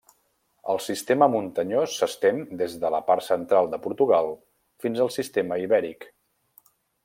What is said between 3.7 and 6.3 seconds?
de Portugal fins al Sistema Ibèric.